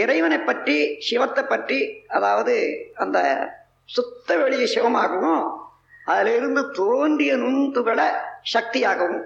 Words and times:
இறைவனை 0.00 0.38
பற்றி 0.40 0.76
சிவத்தை 0.98 1.42
பற்றி 1.44 1.78
அதாவது 2.06 2.54
அந்த 2.94 3.18
சுத்த 3.88 4.36
வெளிய 4.36 4.66
சிவமாகவும் 4.74 5.44
அதிலிருந்து 6.06 6.62
தோன்றிய 6.70 7.32
நுண்துகளை 7.36 8.08
சக்தியாகவும் 8.54 9.22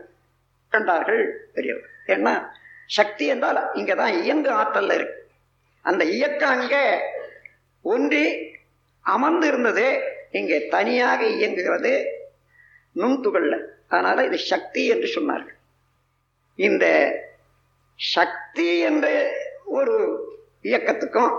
கண்டார்கள் 0.73 1.25
பெரியவர் 1.55 1.89
ஏன்னா 2.07 2.35
சக்தி 2.97 3.25
என்றால் 3.27 3.61
இங்கதான் 3.75 4.15
இயங்கு 4.23 4.51
ஆற்றல்ல 4.51 4.97
இருக்கு. 4.99 5.19
அந்த 5.85 6.03
இயக்கம் 6.17 6.55
அங்கே 6.57 6.85
ஒன்றி 7.85 8.25
அமர்ந்து 9.05 9.47
இருந்தது 9.47 9.87
இங்கே 10.31 10.59
தனியாக 10.69 11.21
இயங்குகிறது 11.27 11.93
நுண்துகள்ல. 12.97 13.57
அதனால 13.89 14.25
இது 14.25 14.39
சக்தி 14.53 14.83
என்று 14.87 15.09
சொன்னார்கள். 15.17 15.59
இந்த 16.59 16.87
சக்தி 17.99 18.69
என்று 18.79 19.13
ஒரு 19.69 19.97
இயக்கத்துக்கும் 20.63 21.33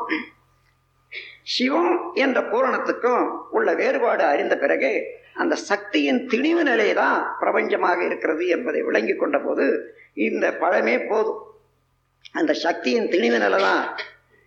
சிவம் 1.46 1.94
என்ற 2.14 2.40
பூரணத்துக்கும் 2.42 3.24
உள்ள 3.50 3.70
வேறுபாடு 3.74 4.24
அறிந்த 4.24 4.56
பிறகு 4.58 4.92
அந்த 5.34 5.56
சக்தியின் 5.70 6.22
திணிவு 6.28 6.64
நிலை 6.64 6.94
தான் 6.94 7.20
பிரபஞ்சமாக 7.40 8.00
இருக்கிறது 8.06 8.44
என்பதை 8.48 8.80
விளங்கி 8.82 9.16
கொண்ட 9.16 9.38
போது 9.40 9.66
இந்த 10.14 10.46
பழமே 10.62 10.96
போதும். 11.08 11.40
அந்த 12.34 12.52
சக்தியின் 12.54 13.08
திணிவு 13.08 13.38
நிலை 13.40 13.60
தான் 13.62 13.84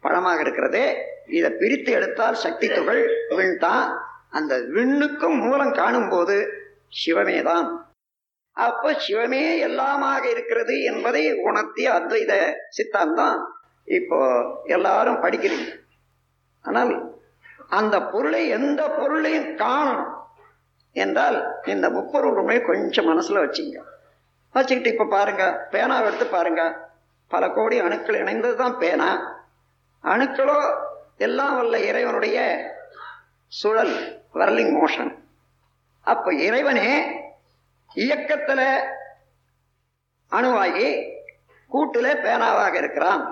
பழமாக 0.02 0.40
இருக்கிறது. 0.40 0.82
இதை 1.28 1.50
பிரித்து 1.50 1.90
எடுத்தால் 1.92 2.34
சக்தி 2.34 2.68
துகள் 2.68 3.02
விண் 3.30 3.56
தான் 3.58 3.86
அந்த 4.30 4.54
விண்ணுக்கும் 4.74 5.38
மூலம் 5.38 5.72
காணும் 5.72 6.08
போது 6.08 6.36
சிவமே 6.96 7.38
தான் 7.42 7.66
அப்போ 8.56 8.88
சிவமே 9.04 9.44
எல்லாமாக 9.58 10.22
இருக்கிறது 10.30 10.74
என்பதை 10.82 11.22
உணர்த்திய 11.48 11.90
அத்வைத 11.92 12.32
சித்தாந்தம் 12.68 13.38
இப்போ 13.84 14.18
எல்லாரும் 14.64 15.22
படிக்கிறீங்க. 15.22 15.70
ஆனால் 16.64 16.92
அந்த 17.68 17.96
பொருளை 18.02 18.48
எந்த 18.48 18.82
பொருளையும் 18.88 19.50
காணணும் 19.56 20.12
என்றால் 20.96 21.38
இந்த 21.64 21.90
முப்பொருள் 21.90 22.66
கொஞ்சம் 22.66 23.08
மனசுல 23.10 23.42
வச்சுங்க. 23.44 23.78
வச்சுக்கிட்டு 24.54 24.92
இப்ப 24.92 25.04
பாருங்க 25.04 25.44
பேனாவை 25.70 26.06
எடுத்து 26.06 26.26
பாருங்க. 26.26 26.62
பல 27.28 27.50
கோடி 27.50 27.78
அணுக்கள் 27.78 28.20
இணைந்தது 28.22 28.54
தான் 28.54 28.78
பேனா. 28.78 29.10
அணுக்களோ 30.04 30.58
எல்லாம் 31.18 31.56
வல்ல 31.56 31.78
இறைவனுடைய 31.78 32.38
சுழல் 33.52 34.24
வரலிங் 34.34 34.72
மோஷன் 34.78 35.12
அப்ப 36.06 36.34
இறைவனே 36.34 36.88
இயக்கத்துல 37.96 38.60
அணுவாகி 40.32 40.88
கூட்டுல 41.70 42.08
பேனாவாக 42.24 42.74
இருக்கிறான். 42.74 43.22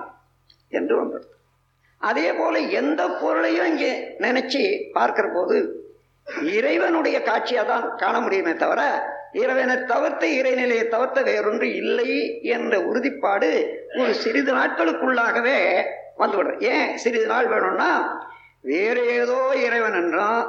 என்று 0.71 0.95
ஒன்று. 1.01 1.19
அதே 2.01 2.27
போல 2.33 2.59
எந்த 2.79 3.01
பொருளையும் 3.21 3.67
இங்கே 3.67 3.91
நினைச்சு 4.17 4.63
பார்க்கிற 4.93 5.25
போது 5.33 5.57
இறைவனுடைய 6.49 7.17
காட்சியை 7.21 7.63
தான் 7.65 7.85
காண 7.95 8.15
முடியுமே 8.19 8.53
தவிர 8.55 8.81
இறைவனை 9.33 9.75
தவிர்த்த 9.83 10.23
இறைநிலையை 10.39 10.85
தவிர்த்த 10.87 11.19
வேறொன்று 11.21 11.67
இல்லை 11.81 12.09
என்ற 12.55 12.73
உறுதிப்பாடு 12.81 13.49
ஒரு 13.99 14.13
சிறிது 14.13 14.51
நாட்களுக்குள்ளாகவே 14.53 15.57
வந்துவிடும். 16.17 16.59
ஏன் 16.71 16.89
சிறிது 16.97 17.27
நாள் 17.27 17.47
வேணும்னா 17.47 17.91
வேற 18.61 18.97
ஏதோ 19.19 19.37
இறைவன் 19.65 19.97
என்றும் 20.01 20.41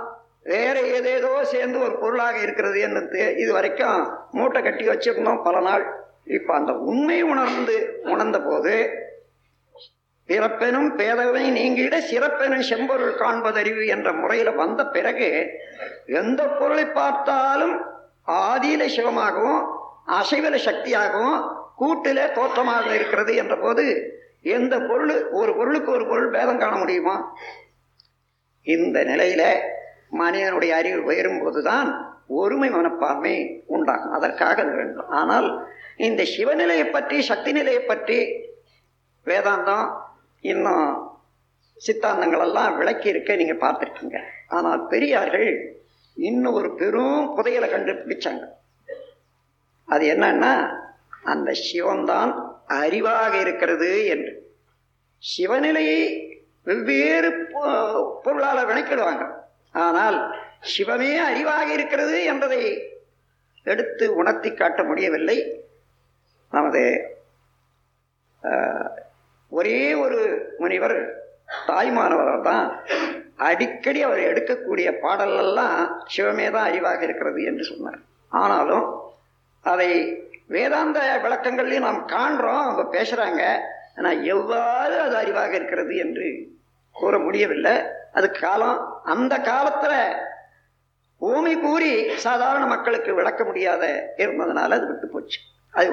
வேற 0.44 0.76
ஏதேதோ 0.96 1.32
சேர்ந்து 1.44 1.78
ஒரு 1.80 1.94
பொருளாக 1.98 2.36
இருக்கிறது 2.38 2.78
என்று 2.80 3.20
இது 3.36 3.50
வரைக்கும் 3.52 4.00
மூட்டை 4.30 4.60
கட்டி 4.62 4.84
வச்சிருந்தோம் 4.88 5.42
பல 5.42 5.60
நாள். 5.60 5.84
இப்ப 6.38 6.54
அந்த 6.54 6.72
உண்மை 6.90 7.18
உணர்ந்து 7.22 7.76
உணர்ந்த 8.04 8.38
போது 8.40 8.74
பிறப்பெனும் 10.28 10.90
பேதவை 10.96 11.44
நீங்கிட 11.50 11.96
சிறப்பெனும் 12.00 12.60
செம்பொருள் 12.60 13.16
காண்பதறிவு 13.18 13.86
என்ற 13.86 14.12
முறையில 14.12 14.50
வந்த 14.50 14.86
பிறகு 14.86 15.28
எந்த 16.06 16.42
பொருளை 16.48 16.86
பார்த்தாலும் 16.86 17.74
ஆதியில 18.26 18.82
சிவமாகவும் 18.96 19.62
அசைவல 20.06 20.56
சக்தியாகவும் 20.64 21.38
கூட்டில 21.78 22.32
தோற்றமாக 22.32 22.94
இருக்கிறது 22.94 23.34
என்ற 23.34 23.54
போது 23.56 23.84
எந்த 24.42 24.74
பொருள் 24.78 25.30
ஒரு 25.30 25.56
பொருளுக்கு 25.56 25.90
ஒரு 25.92 26.06
பொருள் 26.06 26.30
பேதம் 26.30 26.58
காண 26.58 26.76
முடியுமா? 26.76 27.34
இந்த 28.66 29.04
நிலையில 29.04 29.42
மனிதனுடைய 30.10 30.76
அறிவு 30.76 31.02
உயரும் 31.02 31.42
போதுதான் 31.42 31.88
ஒருமை 32.26 32.70
மனப்பான்மை 32.70 33.62
உண்டாகும். 33.66 34.12
அதற்காக 34.12 34.62
அது 34.62 34.72
வேண்டும். 34.74 35.08
ஆனால் 35.08 35.48
இந்த 35.96 36.22
சிவநிலையை 36.22 36.90
பற்றி 36.90 37.22
சக்தி 37.22 37.52
நிலையை 37.52 37.82
பற்றி 37.82 38.18
வேதாந்தம் 39.26 39.86
இன்னும் 40.42 41.10
சித்தாந்தங்களெல்லாம் 41.86 42.76
விளக்கி 42.76 43.08
இருக்க 43.08 43.36
நீங்கள் 43.36 43.58
பார்த்துருக்கீங்க. 43.58 44.22
ஆனால் 44.48 44.86
பெரியார்கள் 44.86 45.82
இன்னும் 46.14 46.52
ஒரு 46.52 46.74
பெரும் 46.74 47.38
புதையலை 47.38 47.68
கண்டுபிடிச்சாங்க. 47.68 48.48
அது 49.84 50.14
என்னன்னா 50.14 50.78
அந்த 51.24 51.52
சிவன்தான் 51.52 52.62
அறிவாக 52.68 53.40
இருக்கிறது 53.40 54.06
என்று. 54.06 54.56
சிவநிலையை 55.38 56.28
வெவ்வேறு 56.64 57.30
பொ- 57.30 58.14
பொருளால 58.24 58.66
விளக்கிடுவாங்க. 58.66 59.34
ஆனால் 59.72 60.34
சிவமே 60.78 61.16
அறிவாக 61.18 61.66
இருக்கிறது 61.66 62.24
என்பதை 62.24 62.82
எடுத்து 63.64 64.14
உணர்த்தி 64.14 64.54
காட்ட 64.54 64.84
முடியவில்லை. 64.84 65.64
நமது 66.50 67.06
ஒரே 69.58 69.80
ஒரு 70.04 70.18
முனிவர் 70.58 70.96
தாய்மானவரால் 71.68 72.46
தான் 72.50 72.66
அடிக்கடி 73.48 74.00
அவர் 74.02 74.20
எடுக்கக்கூடிய 74.30 74.88
பாடலெல்லாம் 75.04 75.78
சிவமே 76.14 76.46
தான் 76.50 76.68
அறிவாக 76.68 77.00
இருக்கிறது 77.08 77.40
என்று 77.50 77.64
சொன்னார். 77.70 78.00
ஆனாலும் 78.32 78.86
அதை 79.60 79.90
வேதாந்த 80.46 80.98
விளக்கங்கள்லையும் 81.24 81.86
நாம் 81.88 82.00
காண்றோம் 82.14 82.62
அவங்க 82.64 82.84
பேசுகிறாங்க 82.96 83.42
ஆனால் 83.96 84.22
எவ்வாறு 84.34 84.94
அது 85.06 85.14
அறிவாக 85.22 85.52
இருக்கிறது 85.60 85.94
என்று 86.04 86.26
கூற 86.92 87.18
முடியவில்லை. 87.18 87.74
அது 88.12 88.28
காலம் 88.30 88.78
அந்த 89.14 89.34
காலத்தில் 89.50 89.98
ஊமை 91.20 91.54
கூறி 91.58 91.92
சாதாரண 92.26 92.64
மக்களுக்கு 92.66 93.10
விளக்க 93.14 93.42
முடியாத 93.44 93.84
இருந்ததுனால 94.22 94.76
அது 94.78 94.86
விட்டு 94.86 95.08
போச்சு. 95.08 95.38
அது 95.74 95.90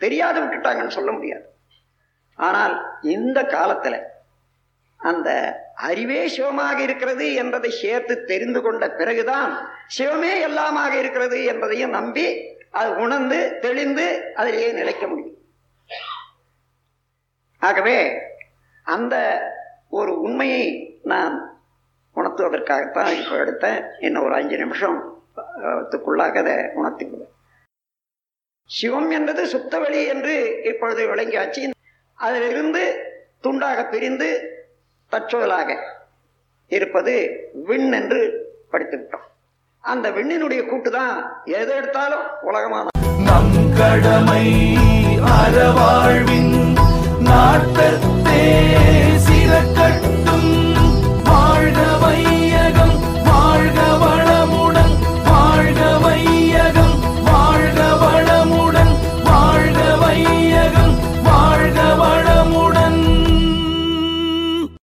தெரியாத 0.00 0.36
விட்டுட்டாங்கன்னு 0.40 0.96
சொல்ல 0.98 1.10
முடியாது. 1.12 1.44
ஆனால் 2.38 2.74
இந்த 3.14 3.38
காலத்துல 3.56 3.96
அந்த 5.00 5.28
அறிவே 5.88 6.20
சிவமாக 6.28 6.78
இருக்கிறது 6.82 7.26
என்பதை 7.34 7.70
சேர்த்து 7.82 8.14
தெரிந்து 8.30 8.60
கொண்ட 8.62 8.84
பிறகுதான் 8.90 9.52
சிவமே 9.98 10.32
எல்லாமாக 10.48 10.92
இருக்கிறது 10.98 11.38
என்பதையும் 11.44 11.94
நம்பி 11.98 12.26
அது 12.80 12.90
உணர்ந்து 13.04 13.38
தெளிந்து 13.60 14.06
அதிலேயே 14.34 14.72
நிலைக்க 14.72 15.04
முடியும். 15.06 15.38
ஆகவே 17.62 17.96
அந்த 18.86 19.14
ஒரு 19.98 20.12
உண்மையை 20.20 20.64
நான் 21.12 21.34
உணர்த்துவதற்காகத்தான் 22.16 23.10
இப்போ 23.20 23.34
எடுத்தேன். 23.44 23.80
இன்னும் 24.06 24.24
ஒரு 24.28 24.34
அஞ்சு 24.34 24.56
நிமிஷம் 24.56 24.98
த்துக்குள்ளாக 25.88 26.38
அதை 26.42 26.54
உணர்த்திக்குவேன் 26.78 27.34
சிவம் 28.70 29.10
என்பது 29.10 29.42
சுத்தவெளி 29.52 30.00
என்று 30.14 30.34
இப்பொழுது 30.70 31.02
விளங்கியாச்சு. 31.12 31.62
அதிலிருந்து 32.20 32.82
துண்டாக 33.44 33.80
பிரிந்து 33.88 34.28
தற்சொலாக 35.12 35.70
இருப்பது 36.70 37.14
விண் 37.66 37.90
என்று 37.92 38.20
படித்து 38.70 38.96
விட்டோம் 38.96 39.26
அந்த 39.84 40.06
விண்ணினுடைய 40.10 40.60
கூட்டு 40.66 40.90
தான் 40.90 41.16
எது 41.54 41.72
எடுத்தாலும் 41.74 42.26
உலகமான 42.42 42.86
நம் 43.26 43.54
கடமை 43.78 44.44
அறவாழ்வின் 45.34 46.54
நாட்டத்தே 47.26 48.44